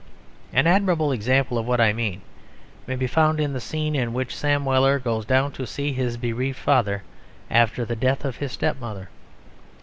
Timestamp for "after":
7.51-7.85